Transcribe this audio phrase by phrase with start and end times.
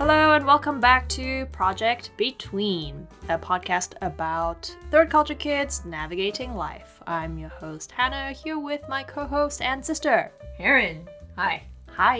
[0.00, 7.02] Hello, and welcome back to Project Between, a podcast about third culture kids navigating life.
[7.06, 11.06] I'm your host, Hannah, here with my co host and sister, Erin.
[11.36, 11.64] Hi.
[11.90, 12.16] Hi.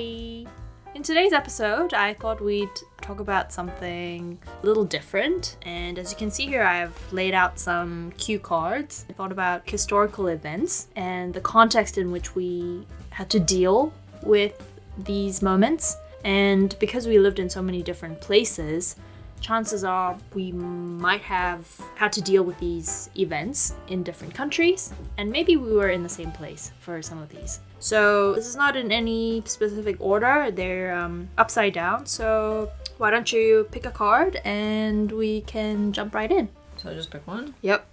[0.95, 2.69] In today's episode, I thought we'd
[3.01, 5.57] talk about something a little different.
[5.63, 9.07] And as you can see here, I've laid out some cue cards.
[9.09, 13.91] I thought about historical events and the context in which we had to deal
[14.23, 15.97] with these moments.
[16.25, 18.97] And because we lived in so many different places,
[19.41, 25.31] chances are we might have had to deal with these events in different countries, and
[25.31, 27.61] maybe we were in the same place for some of these.
[27.79, 32.07] So, this is not in any specific order, they're um, upside down.
[32.07, 36.51] So, why don't you pick a card and we can jump right in?
[36.77, 37.55] So I just pick one.
[37.63, 37.87] Yep.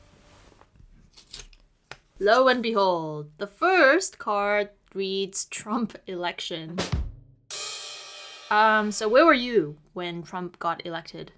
[2.20, 6.78] Lo and behold, the first card reads Trump election.
[8.50, 11.32] Um, so where were you when Trump got elected?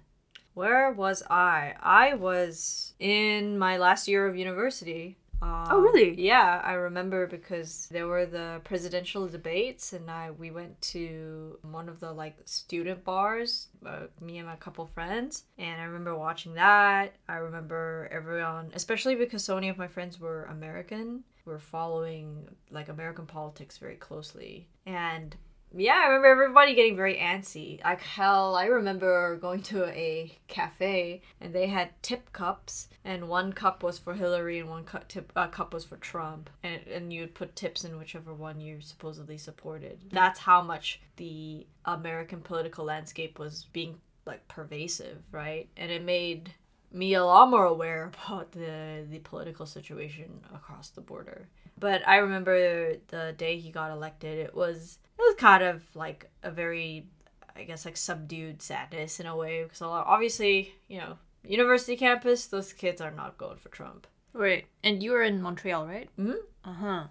[0.54, 1.74] Where was I?
[1.80, 5.16] I was in my last year of university.
[5.42, 6.20] Um, Oh, really?
[6.20, 11.88] Yeah, I remember because there were the presidential debates, and I we went to one
[11.88, 13.68] of the like student bars.
[13.84, 17.14] Uh, me and my couple friends, and I remember watching that.
[17.26, 22.90] I remember everyone, especially because so many of my friends were American, were following like
[22.90, 25.36] American politics very closely, and
[25.76, 27.82] yeah, I remember everybody getting very antsy.
[27.84, 33.52] Like hell, I remember going to a cafe and they had tip cups, and one
[33.52, 37.12] cup was for Hillary and one cup tip uh, cup was for Trump, and and
[37.12, 39.98] you'd put tips in whichever one you supposedly supported.
[40.10, 45.68] That's how much the American political landscape was being like pervasive, right?
[45.76, 46.52] And it made
[46.92, 51.48] me a lot more aware about the the political situation across the border.
[51.78, 56.50] But I remember the day he got elected, it was was kind of like a
[56.50, 57.06] very
[57.56, 61.96] I guess like subdued sadness in a way because a lot obviously, you know, university
[61.96, 64.06] campus, those kids are not going for Trump.
[64.32, 64.66] Right.
[64.82, 66.08] And you were in Montreal, right?
[66.18, 66.32] Mm-hmm.
[66.64, 67.04] Uh huh.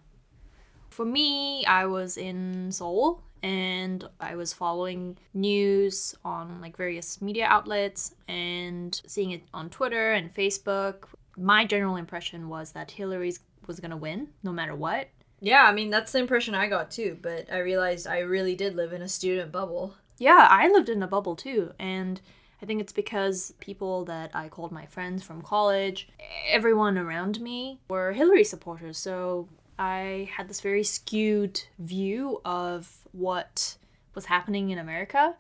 [0.90, 7.46] For me, I was in Seoul and I was following news on like various media
[7.46, 11.06] outlets and seeing it on Twitter and Facebook.
[11.38, 15.10] My general impression was that Hillary's was gonna win no matter what.
[15.42, 18.76] Yeah, I mean that's the impression I got too, but I realized I really did
[18.76, 19.96] live in a student bubble.
[20.18, 22.20] Yeah, I lived in a bubble too, and
[22.62, 26.10] I think it's because people that I called my friends from college,
[26.50, 28.98] everyone around me were Hillary supporters.
[28.98, 33.78] So I had this very skewed view of what
[34.14, 35.36] was happening in America.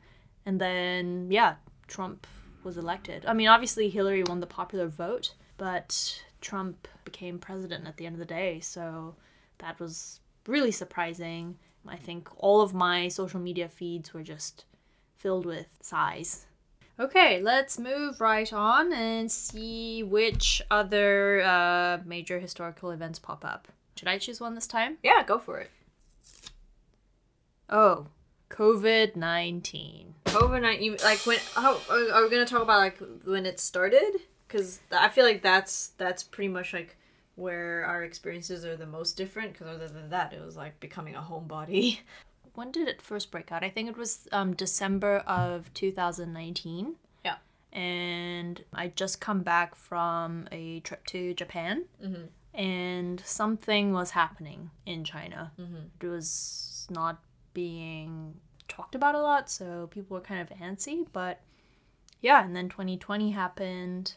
[0.46, 1.56] And then, yeah,
[1.88, 2.26] Trump
[2.64, 3.26] was elected.
[3.26, 8.16] I mean, obviously, Hillary won the popular vote, but Trump became president at the end
[8.16, 8.62] of the day.
[8.62, 9.16] So
[9.59, 11.58] that was really surprising.
[11.88, 14.66] I think all of my social media feeds were just
[15.16, 16.46] filled with sighs.
[17.00, 23.69] Okay, let's move right on and see which other uh, major historical events pop up.
[23.96, 24.98] Should I choose one this time?
[25.02, 25.69] Yeah, go for it.
[27.69, 28.08] Oh,
[28.50, 30.16] COVID 19.
[30.25, 34.19] COVID nineteen, like when how are are we gonna talk about like when it started?
[34.48, 36.98] Because I feel like that's that's pretty much like
[37.40, 39.54] where our experiences are the most different.
[39.54, 42.00] Because other than that, it was like becoming a homebody.
[42.56, 43.64] When did it first break out?
[43.64, 46.96] I think it was um, December of 2019.
[47.24, 47.36] Yeah.
[47.72, 51.86] And I just come back from a trip to Japan.
[52.04, 52.28] Mhm.
[52.54, 55.54] And something was happening in China.
[55.58, 55.90] Mhm.
[56.02, 57.22] It was not
[57.54, 61.08] being talked about a lot, so people were kind of antsy.
[61.14, 61.40] But
[62.20, 64.16] yeah, and then 2020 happened.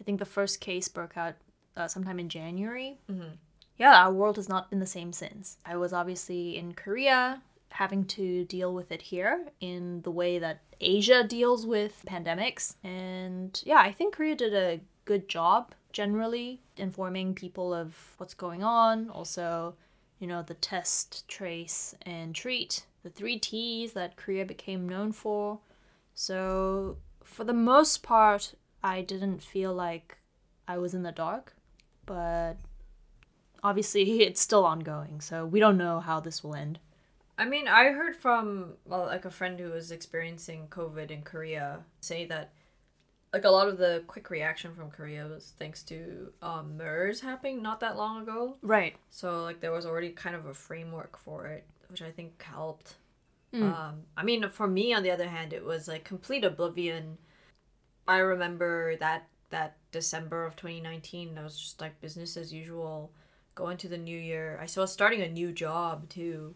[0.00, 1.34] I think the first case broke out
[1.76, 2.98] uh, sometime in January.
[3.10, 3.38] Mhm.
[3.78, 5.58] Yeah, our world has not been the same since.
[5.64, 10.60] I was obviously in Korea, having to deal with it here in the way that
[10.80, 12.76] Asia deals with pandemics.
[12.84, 18.62] And yeah, I think Korea did a good job generally informing people of what's going
[18.62, 19.10] on.
[19.10, 19.74] Also,
[20.18, 25.58] you know, the test, trace, and treat, the three T's that Korea became known for.
[26.14, 30.18] So, for the most part, I didn't feel like
[30.68, 31.54] I was in the dark,
[32.06, 32.54] but
[33.62, 36.78] obviously it's still ongoing, so we don't know how this will end.
[37.38, 41.80] I mean, I heard from well, like a friend who was experiencing COVID in Korea
[42.00, 42.52] say that
[43.32, 47.62] like a lot of the quick reaction from Korea was thanks to um, MERS happening
[47.62, 48.56] not that long ago.
[48.60, 48.94] Right.
[49.10, 52.96] So like there was already kind of a framework for it, which I think helped.
[53.54, 53.62] Mm.
[53.62, 57.16] Um, I mean, for me, on the other hand, it was like complete oblivion.
[58.06, 63.12] I remember that that December of 2019, that was just like business as usual.
[63.54, 66.54] Going to the new year, I saw starting a new job too,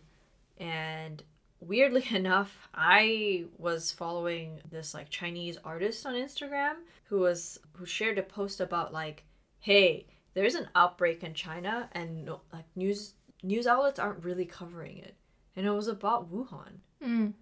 [0.58, 1.22] and
[1.60, 8.18] weirdly enough, I was following this like Chinese artist on Instagram who was who shared
[8.18, 9.24] a post about like,
[9.60, 14.98] hey, there's an outbreak in China and no, like news news outlets aren't really covering
[14.98, 15.16] it.
[15.54, 16.80] And it was about Wuhan.
[17.02, 17.32] Mm.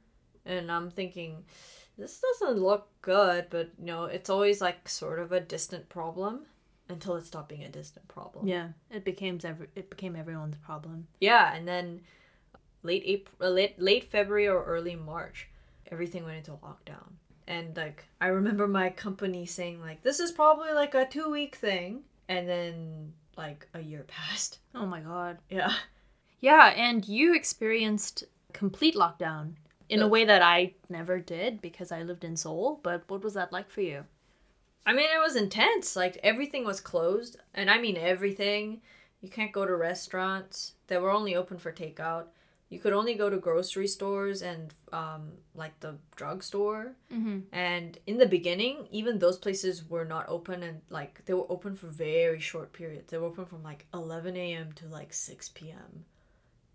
[0.46, 1.44] And I'm thinking,
[1.98, 6.46] this doesn't look good, but you know, it's always like sort of a distant problem
[6.88, 8.46] until it stopped being a distant problem.
[8.46, 11.06] Yeah, it became every it became everyone's problem.
[11.20, 12.00] Yeah, and then
[12.82, 15.48] late April, uh, late late February or early March,
[15.90, 17.12] everything went into lockdown.
[17.46, 21.56] And like I remember my company saying like this is probably like a 2 week
[21.56, 24.58] thing and then like a year passed.
[24.74, 25.38] Oh my god.
[25.48, 25.72] Yeah.
[26.40, 29.54] Yeah, and you experienced complete lockdown
[29.88, 33.34] in a way that I never did because I lived in Seoul, but what was
[33.34, 34.04] that like for you?
[34.86, 35.96] I mean, it was intense.
[35.96, 38.80] Like everything was closed, and I mean everything.
[39.20, 40.74] You can't go to restaurants.
[40.86, 42.26] They were only open for takeout.
[42.68, 46.96] You could only go to grocery stores and um, like the drugstore.
[47.12, 47.40] Mm-hmm.
[47.52, 51.76] And in the beginning, even those places were not open, and like they were open
[51.76, 53.10] for very short periods.
[53.10, 54.72] They were open from like eleven a.m.
[54.72, 56.04] to like six p.m.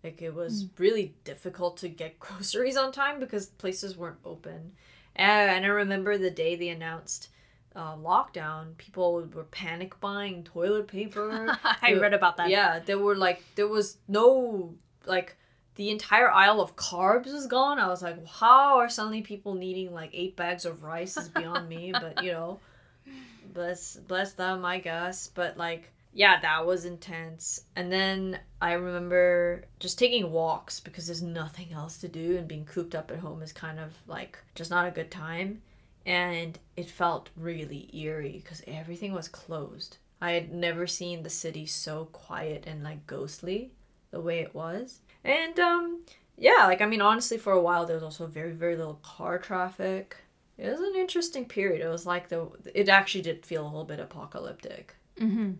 [0.02, 4.72] Like it was really difficult to get groceries on time because places weren't open.
[5.16, 7.28] And, and I remember the day they announced
[7.76, 11.56] uh, lockdown, people were panic buying toilet paper.
[11.82, 12.50] I read about that.
[12.50, 14.74] Yeah, there were like there was no
[15.06, 15.36] like
[15.76, 17.78] the entire aisle of carbs was gone.
[17.78, 21.68] I was like, how are suddenly people needing like eight bags of rice is beyond
[21.68, 21.92] me.
[21.92, 22.60] But you know,
[23.54, 25.28] bless bless them, I guess.
[25.28, 27.62] But like, yeah, that was intense.
[27.76, 32.64] And then I remember just taking walks because there's nothing else to do, and being
[32.64, 35.62] cooped up at home is kind of like just not a good time.
[36.06, 39.98] And it felt really eerie because everything was closed.
[40.20, 43.72] I had never seen the city so quiet and like ghostly
[44.10, 45.00] the way it was.
[45.24, 46.02] And um
[46.36, 49.38] yeah, like I mean honestly for a while there was also very very little car
[49.38, 50.16] traffic.
[50.58, 51.80] It was an interesting period.
[51.84, 54.94] It was like the it actually did feel a little bit apocalyptic.
[55.18, 55.52] Mm-hmm.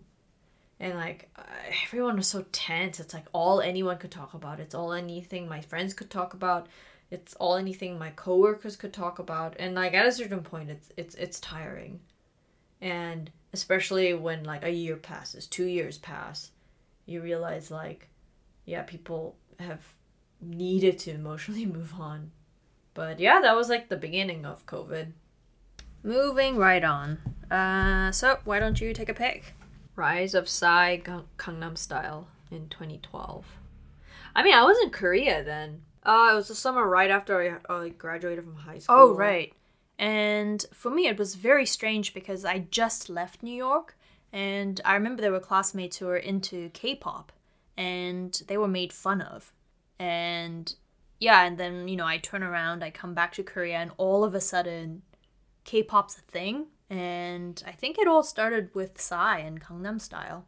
[0.81, 1.43] And like uh,
[1.85, 2.99] everyone was so tense.
[2.99, 4.59] It's like all anyone could talk about.
[4.59, 6.65] It's all anything my friends could talk about.
[7.11, 9.55] It's all anything my coworkers could talk about.
[9.59, 11.99] And like at a certain point it's it's it's tiring.
[12.81, 16.49] And especially when like a year passes, 2 years pass,
[17.05, 18.09] you realize like
[18.65, 19.81] yeah, people have
[20.41, 22.31] needed to emotionally move on.
[22.95, 25.11] But yeah, that was like the beginning of COVID.
[26.01, 27.19] Moving right on.
[27.51, 29.53] Uh, so why don't you take a pick?
[29.95, 33.45] Rise of Psy Gang- Gangnam Style in 2012.
[34.35, 35.81] I mean, I was in Korea then.
[36.03, 38.95] Uh, it was the summer right after I uh, graduated from high school.
[38.97, 39.53] Oh, right.
[39.99, 43.95] And for me, it was very strange because I just left New York,
[44.33, 47.31] and I remember there were classmates who were into K-pop,
[47.77, 49.53] and they were made fun of.
[49.99, 50.73] And
[51.19, 54.23] yeah, and then you know I turn around, I come back to Korea, and all
[54.23, 55.03] of a sudden,
[55.65, 56.67] K-pop's a thing.
[56.91, 60.45] And I think it all started with Psy and Gangnam Style.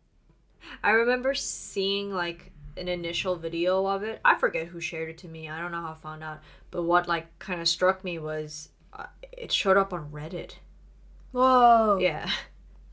[0.84, 4.20] I remember seeing like an initial video of it.
[4.26, 5.50] I forget who shared it to me.
[5.50, 6.42] I don't know how I found out.
[6.70, 10.56] But what like kind of struck me was uh, it showed up on Reddit.
[11.32, 11.98] Whoa!
[12.02, 12.30] Yeah.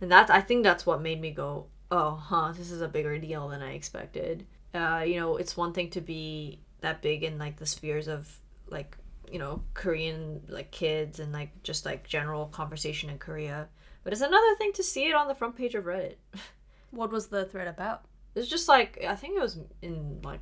[0.00, 3.18] And that's I think that's what made me go, "Oh, huh, this is a bigger
[3.18, 7.36] deal than I expected." Uh, you know, it's one thing to be that big in
[7.36, 8.38] like the spheres of
[8.68, 8.96] like,
[9.30, 13.68] you know, Korean like kids and like just like general conversation in Korea.
[14.02, 16.16] But it's another thing to see it on the front page of Reddit.
[16.92, 18.04] What was the thread about?
[18.34, 20.40] It's just like I think it was in like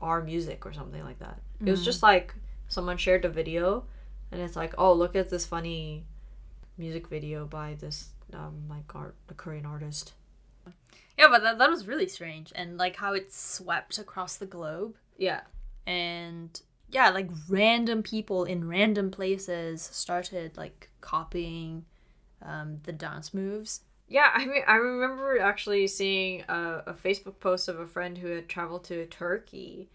[0.00, 1.40] r/music or something like that.
[1.64, 2.34] It was just like
[2.68, 3.84] someone shared a video
[4.30, 6.06] and it's like, "Oh, look at this funny
[6.78, 10.14] music video by this um like art a Korean artist."
[11.18, 14.96] Yeah, but that, that was really strange, and like how it swept across the globe.
[15.18, 15.42] Yeah.
[15.86, 16.60] and
[16.92, 21.84] yeah like random people in random places started like copying
[22.42, 27.68] um, the dance moves Yeah, I mean, I remember actually seeing a, a Facebook post
[27.68, 29.88] of a friend who had traveled to Turkey,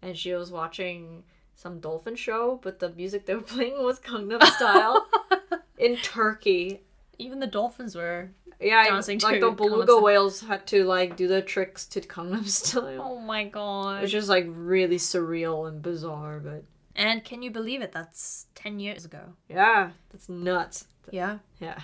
[0.00, 1.24] and she was watching
[1.56, 5.06] some dolphin show, but the music they were playing was Gangnam Style
[5.78, 6.82] in Turkey.
[7.18, 8.30] even the dolphins were
[8.60, 10.02] Yeah, Dancing like the beluga Style.
[10.02, 13.00] whales had to like do their tricks to Gangnam Style.
[13.02, 16.64] oh my god It's just like really surreal and bizarre, but
[16.96, 20.86] and can you believe it that's 10 years ago yeah, that's nuts.
[21.10, 21.80] yeah Yeah.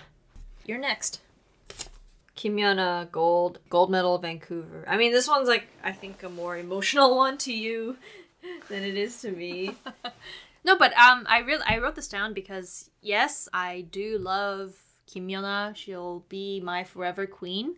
[0.65, 1.21] you're next
[2.37, 4.85] Kim Yuna gold gold medal Vancouver.
[4.89, 7.99] I mean, this one's like I think a more emotional one to you
[8.71, 9.75] than it is to me.
[10.65, 14.75] no but um i really i wrote this down because yes i do love
[15.12, 15.75] kim Yuna.
[15.75, 17.76] she'll be my forever queen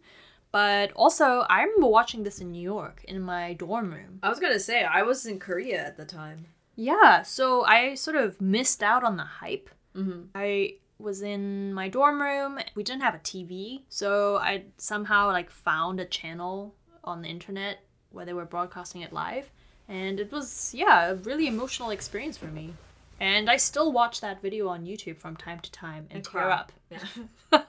[0.50, 4.38] but also i remember watching this in new york in my dorm room I was
[4.38, 6.46] gonna say I was in Korea at the time.
[6.76, 9.68] Yeah, so I sort of missed out on the hype.
[9.96, 10.22] Mm-hmm.
[10.34, 12.58] I was in my dorm room.
[12.74, 16.74] We didn't have a TV, so I somehow like found a channel
[17.04, 17.78] on the internet
[18.10, 19.50] where they were broadcasting it live,
[19.88, 22.72] and it was yeah, a really emotional experience for me.
[23.20, 26.42] And I still watch that video on YouTube from time to time and, And tear
[26.42, 26.50] cry.
[26.52, 26.72] up.
[26.90, 27.60] Yeah.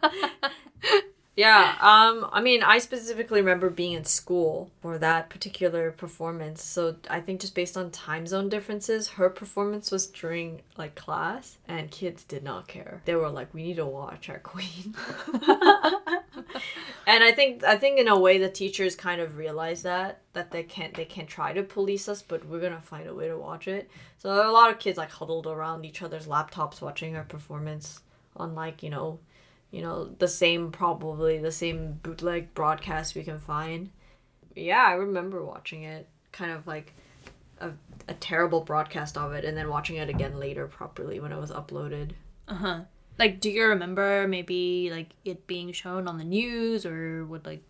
[1.35, 6.61] Yeah, um, I mean, I specifically remember being in school for that particular performance.
[6.61, 11.57] So I think just based on time zone differences, her performance was during like class,
[11.67, 13.01] and kids did not care.
[13.05, 14.93] They were like, "We need to watch our queen."
[17.07, 20.51] and I think I think in a way the teachers kind of realized that that
[20.51, 23.37] they can't they can't try to police us, but we're gonna find a way to
[23.39, 23.89] watch it.
[24.19, 28.01] So a lot of kids like huddled around each other's laptops watching her performance
[28.35, 29.17] on like you know
[29.73, 33.89] you know, the same probably the same bootleg broadcast we can find.
[34.55, 36.93] Yeah, I remember watching it, kind of like
[37.59, 37.71] a,
[38.07, 41.49] a terrible broadcast of it, and then watching it again later properly when it was
[41.49, 42.11] uploaded.
[42.47, 42.79] Uh huh.
[43.17, 47.63] Like, do you remember maybe like it being shown on the news or would like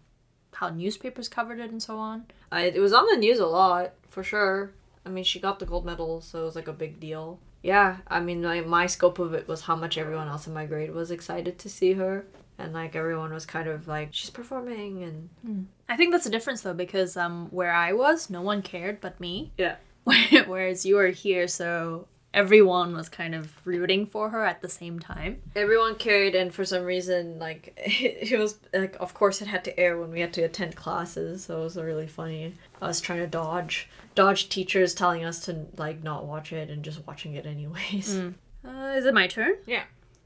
[0.52, 2.26] how newspapers covered it and so on?
[2.52, 4.74] I, it was on the news a lot, for sure.
[5.06, 7.40] I mean, she got the gold medal, so it was like a big deal.
[7.64, 10.66] Yeah, I mean, my, my scope of it was how much everyone else in my
[10.66, 12.26] grade was excited to see her.
[12.60, 16.62] And like everyone was kind of like, she's performing, and I think that's a difference
[16.62, 19.52] though because um where I was, no one cared but me.
[19.58, 19.76] yeah.
[20.46, 25.00] Whereas you were here, so everyone was kind of rooting for her at the same
[25.00, 25.40] time.
[25.56, 29.80] everyone cared and for some reason like it, was like of course it had to
[29.80, 32.54] air when we had to attend classes so it was really funny
[32.88, 37.06] was trying to dodge dodge teachers telling us to like not watch it and just
[37.08, 38.20] watching it anyways
[38.66, 39.54] Uh, is it my turn?
[39.66, 39.84] yeah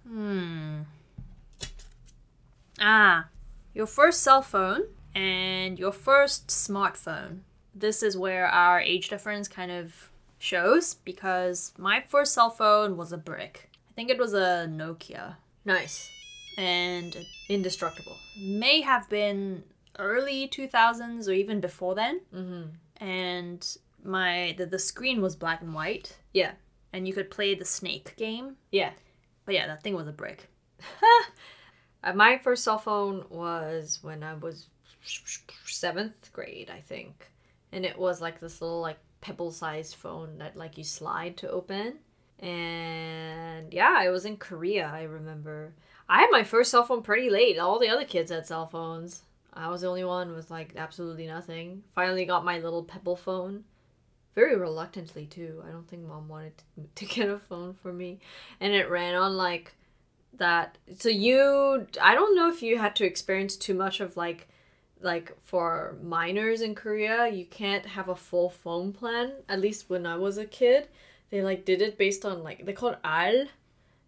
[0.07, 0.81] Hmm.
[2.79, 3.27] Ah,
[3.73, 4.83] your first cell phone
[5.15, 7.39] and your first smartphone.
[7.73, 10.09] This is where our age difference kind of
[10.39, 13.69] shows because my first cell phone was a brick.
[13.89, 15.35] I think it was a Nokia.
[15.65, 16.07] nice
[16.57, 17.15] And
[17.49, 19.63] indestructible may have been
[19.99, 22.21] early 2000s or even before then.
[22.33, 22.63] mm-hmm.
[22.99, 26.17] And my the, the screen was black and white.
[26.33, 26.53] Yeah.
[26.93, 28.55] And you could play the snake game.
[28.71, 28.91] yeah.
[29.45, 30.49] But yeah, that thing was a brick.
[32.03, 34.67] uh, my first cell phone was when i was
[35.65, 37.29] seventh grade i think.
[37.71, 41.49] And it was like this little like pebble sized phone that like you slide to
[41.49, 41.99] open.
[42.39, 45.73] And yeah i was in korea i remember.
[46.09, 47.57] I had my first cell phone pretty late.
[47.59, 49.23] All the other kids had cell phones
[49.57, 51.83] i was the only one with like absolutely nothing.
[51.93, 53.63] Finally got my little pebble phone.
[54.35, 55.63] Very reluctantly too.
[55.67, 58.19] I don't think mom wanted to, to get a phone for me.
[58.59, 59.73] And it ran on like
[60.37, 64.47] that so you i don't know if you had to experience too much of like
[65.01, 70.05] like for minors in korea you can't have a full phone plan at least when
[70.05, 70.87] i was a kid.
[71.29, 73.45] They like did it based on like they call it al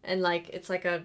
[0.05, 1.03] and like it's like a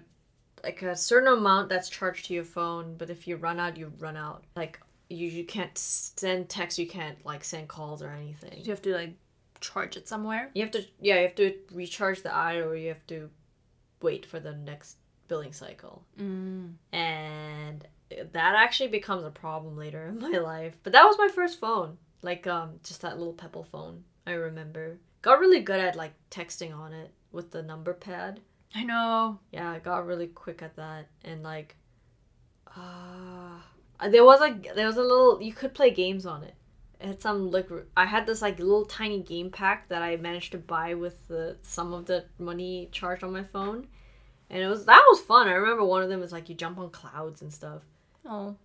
[0.65, 3.93] like a certain amount that's charged to your phone but if you run out you
[3.99, 4.43] run out.
[4.55, 4.79] Like
[5.09, 8.59] you, you can't send text you can't like send calls or anything.
[8.63, 9.13] You have to like
[9.61, 10.49] charge it somewhere.
[10.53, 13.29] you have to yeah you have to recharge the eye or you have to
[14.01, 16.03] wait for the next billing cycle.
[16.19, 16.73] Mm.
[16.91, 17.87] and
[18.33, 20.75] that actually becomes a problem later in my life.
[20.83, 21.97] But that was my first phone.
[22.21, 24.97] Like um just that little pebble phone i remember.
[25.21, 28.41] Got really good at like texting on it with the number pad
[28.75, 29.39] I know.
[29.51, 31.75] yeah i got really quick at that and like
[32.75, 33.59] uh
[34.09, 36.53] there was like there was a little you could play games on it.
[36.99, 40.51] It had some like i had this like little tiny game pack that i managed
[40.51, 43.87] to buy with the some of the money charged on my phone
[44.49, 45.47] and it was that was fun.
[45.47, 47.81] I remember one of them was like you jump on clouds and stuff.
[48.25, 48.55] Oh.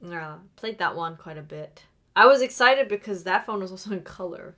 [0.00, 1.82] yeah played that one quite a bit.
[2.14, 4.56] I was excited because that phone was also in color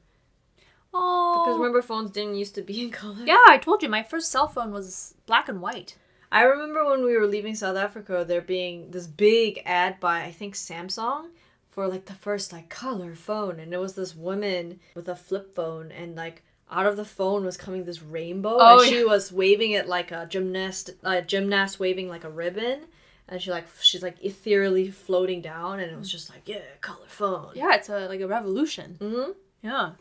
[0.94, 1.42] Oh.
[1.44, 4.30] because remember phones didn't used to be in color yeah, I told you my first
[4.30, 5.96] cell phone was black and white.
[6.30, 10.30] I remember when we were leaving South Africa, there being this big ad by I
[10.32, 11.28] think Samsung
[11.70, 15.54] for like the first like color phone, and it was this woman with a flip
[15.54, 19.32] phone, and like out of the phone was coming this rainbow, Oh, and she was
[19.32, 22.80] waving it like a gymnast, a gymnast waving like a ribbon,
[23.28, 27.06] and she like she's like ethereally floating down, and it was just like yeah, color
[27.08, 27.52] phone.
[27.54, 28.96] Yeah, it's a like a revolution.
[29.00, 29.30] hmm
[29.62, 29.92] Yeah.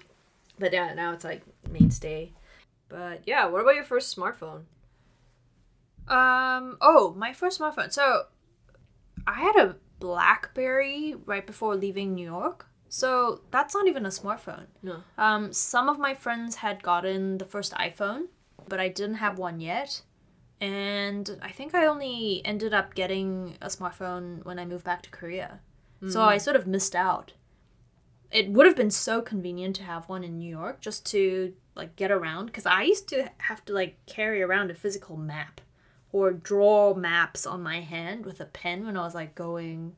[0.60, 2.34] But yeah, now it's like mainstay.
[2.90, 4.64] But yeah, what about your first smartphone?
[6.08, 6.78] Um.
[6.82, 7.92] Oh, my first smartphone.
[7.92, 8.24] So,
[9.26, 12.66] I had a BlackBerry right before leaving New York.
[12.90, 14.68] So that's not even a smartphone.
[14.82, 15.04] No.
[15.18, 15.52] Um.
[15.52, 18.28] Some of my friends had gotten the first iPhone,
[18.68, 20.02] but I didn't have one yet.
[20.60, 25.10] And I think I only ended up getting a smartphone when I moved back to
[25.12, 25.60] Korea.
[26.10, 27.34] So I sort of missed out.
[28.31, 31.96] It would have been so convenient to have one in New York just to like
[31.96, 35.62] get around because I used to have to like carry around a physical map
[36.12, 39.98] or draw maps on my hand with a pen when I was like going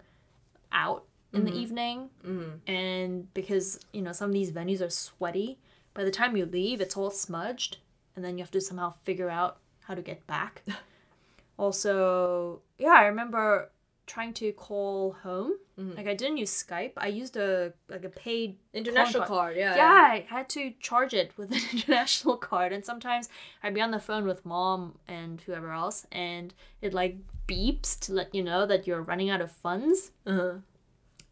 [0.72, 2.10] out in the evening.
[2.26, 2.72] Mm-hmm.
[2.72, 5.60] And because, you know, some of these venues are sweaty,
[5.94, 7.78] by the time you leave, it's all smudged.
[8.16, 10.64] And then you have to somehow figure out how to get back.
[11.58, 13.72] also, yeah, I remember
[14.10, 15.54] trying to call home.
[15.78, 15.96] Mhm.
[15.96, 16.94] Like I didn't use Skype.
[16.98, 19.54] I used a like a paid International card.
[19.54, 19.76] card, yeah.
[19.76, 23.30] yeah, I had to charge it with an international card, and sometimes
[23.62, 28.14] I'd be on the phone with mom and whoever else, and it like beeps to
[28.14, 30.12] let you know that you're running out of funds.
[30.26, 30.56] Uh-huh.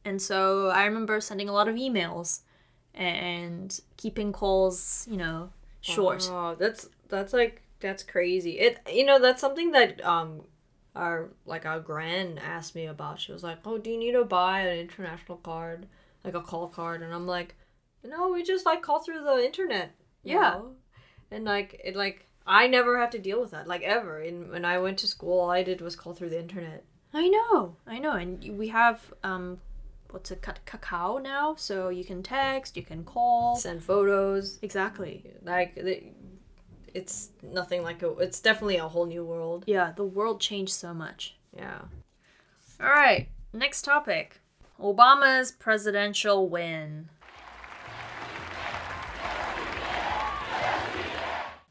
[0.06, 2.42] And so I remember sending a lot of emails
[2.94, 5.50] and keeping calls, you know,
[5.82, 6.30] short.
[6.32, 8.60] Oh, that's that's like that's crazy.
[8.60, 10.42] It you know that's something that um
[10.98, 13.20] our like our gran asked me about.
[13.20, 15.88] She was like, "Oh, do you need to buy an international card,
[16.24, 17.56] like a call card?" And I'm like,
[18.04, 19.92] "No, we just like call through the internet."
[20.24, 20.42] Yeah.
[20.42, 20.72] know?
[21.32, 24.20] And like it like I never have to deal with that like ever.
[24.20, 26.84] And when I went to school, all I did was call through the internet.
[27.14, 29.60] I know, I know, and we have um,
[30.12, 33.56] what's it, ca- Kakao now, so you can text, you can call.
[33.56, 34.60] Send photos.
[34.62, 35.24] Exactly.
[35.44, 36.04] Like the-
[36.98, 38.10] it's nothing like a.
[38.18, 39.64] It's definitely a whole new world.
[39.68, 41.36] Yeah, the world changed so much.
[41.56, 41.82] Yeah.
[42.82, 44.40] All right, next topic
[44.80, 47.10] Obama's presidential win.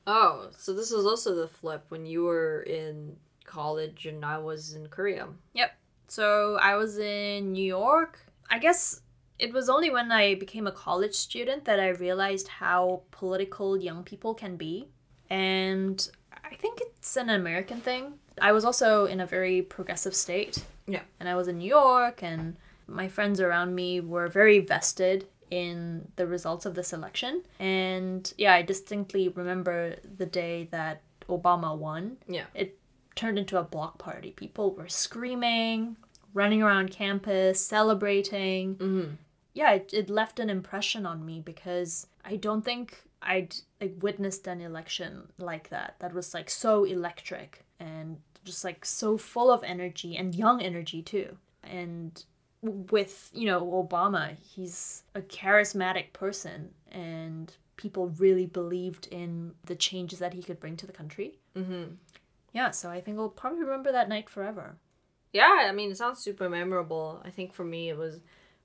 [0.09, 4.75] Oh, so this was also the flip when you were in college and I was
[4.75, 5.27] in Korea.
[5.55, 5.73] Yep.
[6.07, 8.21] So I was in New York.
[8.49, 9.01] I guess
[9.41, 14.05] it was only when I became a college student that I realized how political young
[14.05, 14.89] people can be.
[15.31, 16.09] And
[16.45, 18.15] I think it's an American thing.
[18.41, 20.65] I was also in a very progressive state.
[20.87, 21.03] Yeah.
[21.21, 22.57] And I was in New York, and
[22.87, 27.43] my friends around me were very vested in the results of this election.
[27.59, 32.45] And yeah, I distinctly remember the day that Obama won Yeah.
[32.55, 32.79] it
[33.15, 34.33] turned into a block party.
[34.33, 35.97] People were screaming,
[36.35, 38.75] running around campus, celebrating.
[38.77, 39.11] Mm-hmm.
[39.55, 44.47] Yeah, it, it left an impression on me because I don't think I'd like witnessed
[44.47, 45.97] an election like that.
[45.99, 51.03] That was like so electric and just like so full of energy and young energy
[51.03, 51.37] too.
[51.63, 52.23] And
[52.63, 60.19] with, you know, Obama, he's a charismatic person and people really believed in the changes
[60.21, 61.39] that he could bring to the country.
[61.57, 61.95] Mm-hmm.
[62.53, 64.77] Yeah, so I think I'll probably remember that night forever.
[65.33, 67.21] Yeah, I mean, it sounds super memorable.
[67.25, 68.21] I think for me, it was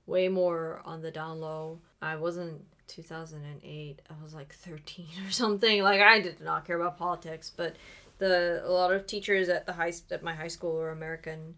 [0.06, 1.80] way more on the down low.
[2.00, 4.02] I wasn't 2008.
[4.08, 5.82] I was like 13 or something.
[5.82, 7.76] Like I did not care about politics, but
[8.18, 11.54] the a lot of teachers at the high at my high school were American.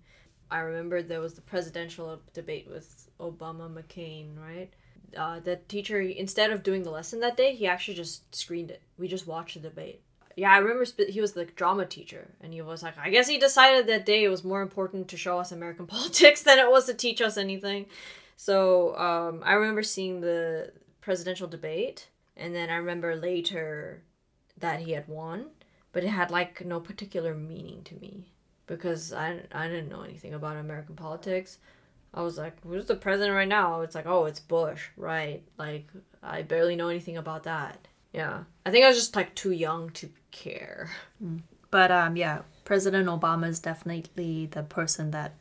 [0.50, 4.72] I remember there was the presidential debate with Obama McCain, right?
[5.16, 8.82] Uh, the teacher instead of doing the lesson that day, he actually just screened it.
[8.98, 10.00] We just watched the debate.
[10.36, 13.28] Yeah, I remember sp- he was the drama teacher, and he was like, I guess
[13.28, 16.70] he decided that day it was more important to show us American politics than it
[16.70, 17.86] was to teach us anything.
[18.36, 20.72] So um, I remember seeing the
[21.04, 24.02] presidential debate, and then I remember later
[24.58, 25.46] that he had won,
[25.92, 28.32] but it had like no particular meaning to me
[28.66, 31.58] because I, I didn't know anything about American politics.
[32.14, 33.82] I was like, who's the president right now?
[33.82, 35.42] It's like, oh, it's Bush, right?
[35.58, 35.86] Like,
[36.22, 37.86] I barely know anything about that.
[38.14, 38.44] Yeah.
[38.64, 40.90] I think I was just like too young to care.
[41.70, 45.34] But um, yeah, President Obama is definitely the person that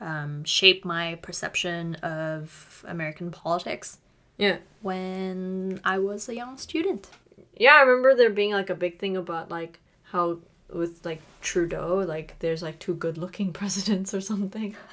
[0.00, 3.98] um, shaped my perception of American politics
[4.38, 4.58] Yeah.
[4.82, 7.08] when I was a young student.
[7.56, 10.38] Yeah, I remember there being like a big thing about like how
[10.72, 14.76] with like Trudeau, like there's like two good looking presidents or something.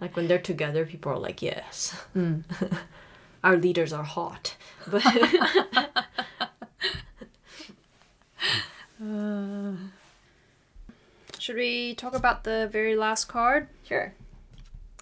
[0.00, 1.96] like when they're together, people are like, yes.
[2.16, 2.44] Mm.
[3.44, 4.56] Our leaders are hot.
[4.86, 5.02] But
[11.38, 13.68] Should we talk about the very last card?
[13.84, 14.12] sure.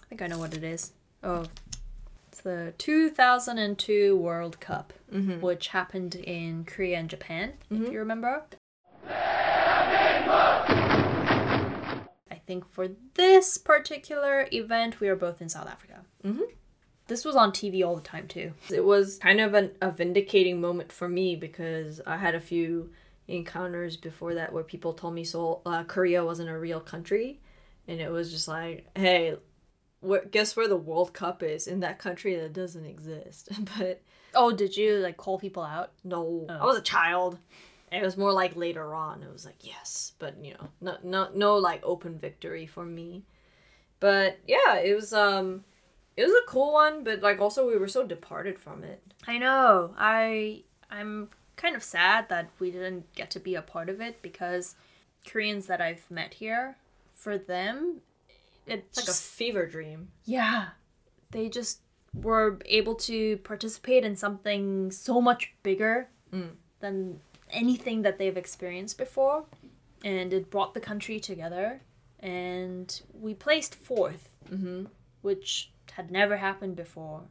[0.03, 0.93] I think I know what it is.
[1.25, 1.45] Oh,
[2.40, 5.40] the 2002 World Cup, Mhm.
[5.40, 8.44] which happened in Korea and Japan, if you remember.
[12.31, 16.05] I think for this particular event, we were both in South Africa.
[16.25, 16.42] Mhm.
[17.09, 18.53] This was on TV all the time, too.
[18.70, 22.90] It was kind of an, a vindicating moment for me because I had a few
[23.29, 27.40] encounters before that where people told me so uh, Korea wasn't a real country,
[27.88, 29.37] and it was just like, hey,
[30.09, 33.49] wh- guess where the World Cup is in that country that doesn't exist.
[33.79, 34.01] but
[34.35, 35.92] Oh, did you like call people out?
[36.05, 36.59] no, Oh.
[36.61, 37.38] I was a child.
[37.92, 39.23] It was more like later on.
[39.23, 43.23] It was like yes, but you know, no, no, no, like open victory for me.
[44.01, 45.64] But yeah, it was um,
[46.16, 47.05] it was a cool one.
[47.05, 49.03] But like also we were so departed from it.
[49.27, 49.95] I know.
[49.97, 54.21] I I'm kind of sad that we didn't get to be a part of it
[54.21, 54.75] because
[55.27, 56.77] Koreans that I've met here,
[57.14, 58.01] for them,
[58.66, 60.09] it's like a fever dream.
[60.24, 60.68] yeah,
[61.31, 61.81] they just
[62.14, 66.09] were able to participate in something so much bigger
[66.81, 69.44] than anything that they've experienced before,
[70.05, 71.83] and it brought the country together.
[72.20, 74.31] And we placed 4th
[75.22, 77.22] which had never happened before.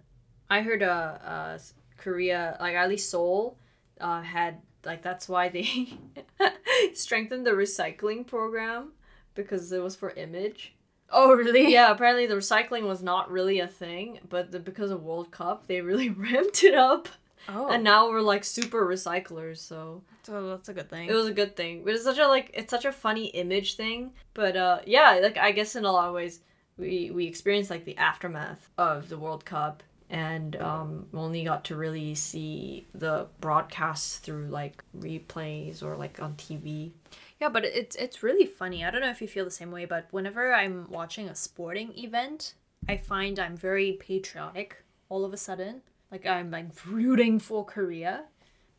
[0.49, 1.57] I heard uh, uh
[1.97, 3.57] Korea like at least Seoul
[3.99, 5.97] uh had like that's why they
[6.93, 8.91] strengthened the recycling program
[9.33, 10.74] because it was for image.
[11.11, 11.71] Oh, really?
[11.71, 15.67] Yeah, apparently the recycling was not really a thing, but the, because of World Cup,
[15.67, 17.07] they really ramped it up.
[17.47, 21.07] Oh, And now we're like super recyclers, so so that's a good thing.
[21.07, 21.83] it was a good thing.
[21.83, 24.13] But it's such a like it's such a funny image thing.
[24.33, 26.39] But uh yeah, like I guess in a lot of ways
[26.77, 31.75] we we experienced like the aftermath of the World Cup and um only got to
[31.75, 36.91] really see the broadcasts through like replays or like on TV.
[37.39, 38.85] Yeah, but it's it's really funny.
[38.85, 41.97] I don't know if you feel the same way, but whenever I'm watching a sporting
[41.97, 42.53] event,
[42.87, 45.81] I find I'm very patriotic all of a sudden.
[46.11, 48.25] Like I'm like rooting for Korea.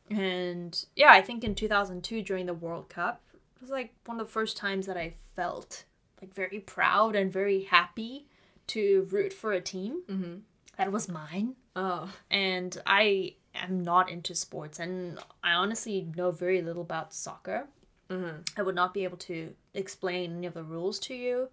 [0.08, 4.26] And yeah, I think in 2002 during the World Cup, it was like one of
[4.26, 5.84] the first times that I felt
[6.22, 8.26] like very proud and very happy
[8.68, 10.40] to root for a team Mhm.
[10.76, 12.10] That was mine Oh.
[12.30, 17.68] and I am not into sports, and I honestly know very little about soccer.
[18.10, 18.48] Mhm.
[18.56, 21.48] I would not be able to explain any of the rules to you,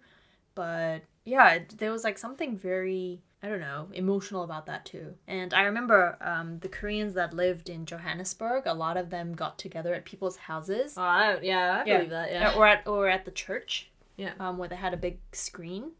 [0.54, 5.16] but yeah, there was like something very I don't know emotional about that too.
[5.26, 8.62] And I remember um, the Koreans that lived in Johannesburg.
[8.64, 11.96] A lot of them got together at people's houses, Oh, I, yeah, I Yeah.
[11.98, 12.32] believe that.
[12.32, 12.54] Yeah.
[12.56, 14.32] or at or at the church, Yeah.
[14.40, 15.92] um, where they had a big screen.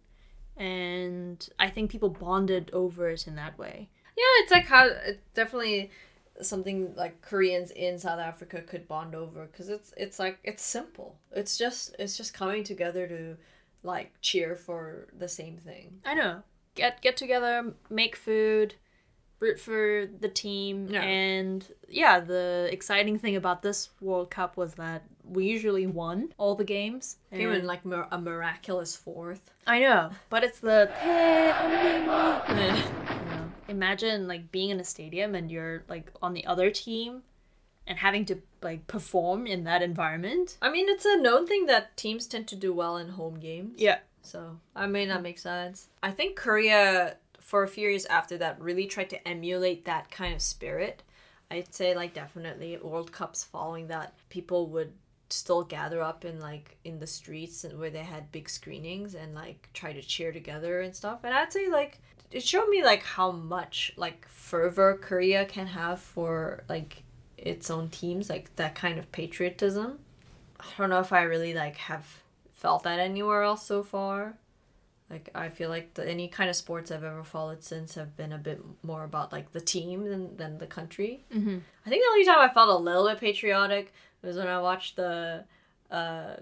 [0.57, 3.89] And I think people bonded over it in that way.
[4.17, 5.91] Yeah, it's like how it's definitely
[6.41, 11.19] something like Koreans in South Africa could bond over because it's it's like it's simple.
[11.33, 13.37] It's just it's just coming together to
[13.83, 16.01] like cheer for the same thing.
[16.05, 16.43] I know.
[16.75, 18.75] Get get together, make food,
[19.45, 21.03] root for the team, Yeah.
[21.03, 25.03] and yeah, the exciting thing about this World Cup was that
[25.37, 27.17] we usually won all the games.
[27.31, 29.51] And- in like mir- a miraculous fourth.
[29.67, 30.89] I know, but it's the
[33.69, 37.23] imagine like being in a stadium and you're like on the other team
[37.87, 40.57] and having to like perform in that environment.
[40.63, 43.75] I mean, it's a known thing that teams tend to do well in home games.
[43.81, 43.99] Yeah.
[44.23, 45.89] So I mean that makes sense.
[46.03, 50.35] I think Korea for a few years after that really tried to emulate that kind
[50.35, 51.03] of spirit.
[51.51, 54.95] I'd say like definitely World Cups following that people would
[55.29, 59.35] still gather up in like in the streets and where they had big screenings and
[59.35, 61.21] like try to cheer together and stuff.
[61.23, 66.01] And I'd say like it showed me like how much like fervor Korea can have
[66.01, 67.03] for like
[67.37, 69.99] its own teams, like that kind of patriotism.
[70.59, 72.07] I don't know if I really like have
[72.49, 74.39] felt that anywhere else so far.
[75.11, 78.33] Like I feel like the, any kind of sports I've ever followed since have been
[78.33, 81.25] a bit more about like the team than, than the country.
[81.33, 81.59] Mm-hmm.
[81.87, 84.97] I think the only time I felt a little bit patriotic was when I watched
[84.97, 85.45] the
[85.91, 86.37] uh,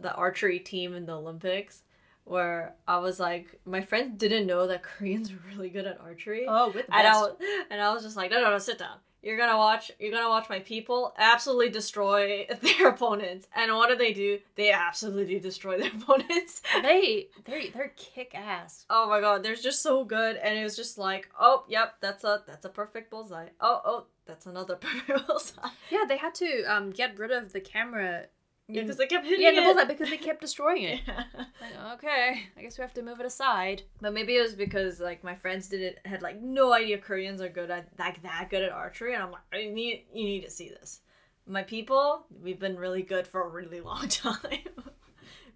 [0.00, 1.82] the archery team in the Olympics,
[2.24, 6.46] where I was like, my friends didn't know that Koreans were really good at archery,
[6.48, 7.36] Oh, with and I was,
[7.70, 8.98] and I was just like, no, no, no, sit down.
[9.24, 9.90] You're gonna watch.
[9.98, 13.48] You're gonna watch my people absolutely destroy their opponents.
[13.56, 14.38] And what do they do?
[14.54, 16.60] They absolutely destroy their opponents.
[16.82, 18.84] they they they're kick ass.
[18.90, 22.24] Oh my god, they're just so good, and it was just like, oh, yep, that's
[22.24, 23.48] a that's a perfect bullseye.
[23.60, 25.68] Oh, oh, that's another perfect bullseye.
[25.90, 28.26] Yeah, they had to um get rid of the camera.
[28.66, 29.64] Yeah, because they kept hitting yeah, the it.
[29.64, 31.00] bullseye because they kept destroying it.
[31.06, 31.24] Yeah.
[31.60, 33.82] Like, okay, I guess we have to move it aside.
[34.00, 37.48] But maybe it was because like my friends didn't had like no idea Koreans are
[37.48, 40.50] good at like that good at archery, and I'm like, I need you need to
[40.50, 41.00] see this.
[41.46, 44.60] My people, we've been really good for a really long time.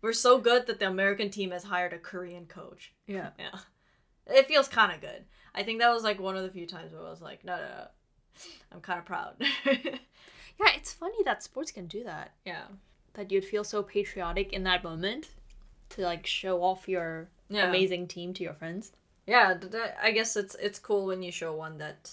[0.02, 2.92] We're so good that the American team has hired a Korean coach.
[3.06, 3.30] Yeah.
[3.38, 3.58] Yeah.
[4.30, 5.24] It feels kind of good.
[5.54, 7.56] I think that was like one of the few times where I was like, no,
[7.56, 7.86] no, no.
[8.70, 9.36] I'm kind of proud.
[10.60, 12.32] Yeah, it's funny that sports can do that.
[12.44, 12.64] yeah.
[13.18, 15.30] That you'd feel so patriotic in that moment
[15.88, 17.68] to like show off your Yeah.
[17.68, 18.92] amazing team to your friends.
[19.26, 19.58] Yeah,
[20.00, 22.08] I guess it's it's cool when you show one that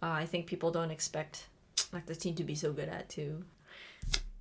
[0.00, 1.46] uh, I think people don't expect
[1.92, 3.44] like the team to be so good at too.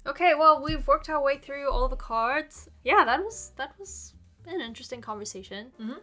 [0.05, 2.69] Okay, well, we've worked our way through all the cards.
[2.83, 4.13] Yeah, that was that was
[4.45, 5.71] an interesting conversation.
[5.81, 5.99] Mhm.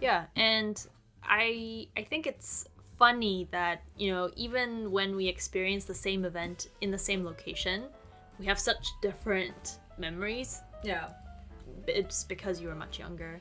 [0.00, 0.76] Yeah, and
[1.22, 6.68] I I think it's funny that you know even when we experience the same event
[6.82, 7.84] in the same location,
[8.40, 10.62] we have such different memories.
[10.82, 11.10] Yeah.
[11.86, 13.40] It's because you were much younger.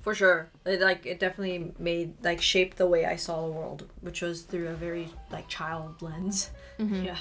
[0.00, 0.48] For sure.
[0.64, 4.42] It, like it definitely made like shaped the way I saw the world, which was
[4.42, 6.50] through a very like child lens.
[6.78, 7.04] Mm-hmm.
[7.04, 7.18] Yeah.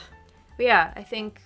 [0.55, 1.41] But yeah, I think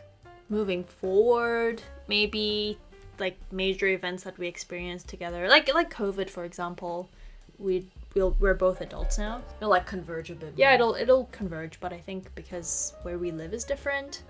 [0.48, 2.78] moving forward, maybe
[3.20, 7.10] like major events that we experienced together, like like COVID, for example,
[7.58, 9.42] we we'll, we're both adults now.
[9.58, 10.54] It'll like converge a bit.
[10.56, 14.22] Yeah, it'll it'll converge, but I think because where we live is different,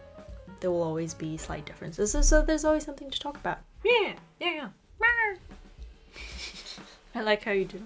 [0.64, 2.14] there will always be slight differences.
[2.14, 3.60] So, so there's always something to talk about.
[3.84, 4.70] Yeah, yeah,
[5.02, 5.36] yeah.
[7.16, 7.82] I like how you do.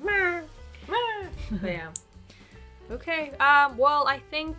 [1.64, 1.90] yeah.
[2.92, 3.32] Okay.
[3.40, 3.76] Um.
[3.78, 4.58] Well, I think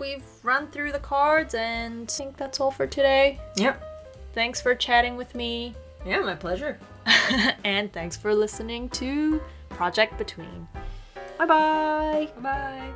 [0.00, 3.38] we've run through the cards, and I think that's all for today.
[3.56, 3.84] Yep.
[4.32, 5.74] Thanks for chatting with me,
[6.06, 6.78] Yeah, my pleasure.
[7.64, 10.66] and thanks for listening to Project Between.
[11.38, 12.28] Bye bye.
[12.40, 12.92] Bye.